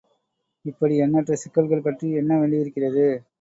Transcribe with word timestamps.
இப்படி 0.65 0.95
எண்ணற்ற 0.95 1.35
சிக்கல்கள் 1.35 1.83
பற்றி 1.83 2.09
எண்ண 2.13 2.39
வேண்டியிருக்கிறது. 2.39 3.05